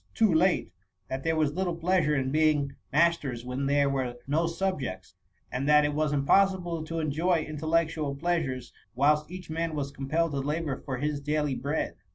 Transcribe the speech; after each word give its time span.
too 0.15 0.33
late, 0.33 0.71
that 1.09 1.23
there 1.23 1.35
was 1.35 1.53
little 1.53 1.75
pleasure 1.75 2.15
in 2.15 2.31
being 2.31 2.75
mas 2.91 3.17
ters 3.17 3.45
when 3.45 3.67
there 3.67 3.87
were 3.87 4.17
no 4.25 4.47
subjects; 4.47 5.13
and 5.51 5.69
that 5.69 5.85
it 5.85 5.93
was 5.93 6.11
impossible 6.11 6.83
to 6.83 6.97
enjoy 6.99 7.43
intellectual 7.47 8.15
pleasures, 8.15 8.73
whUst 8.97 9.29
each 9.29 9.51
man 9.51 9.75
was 9.75 9.91
compelled 9.91 10.31
to 10.31 10.39
labour 10.39 10.75
for 10.77 10.97
his 10.97 11.19
daily 11.21 11.53
bread. 11.53 11.97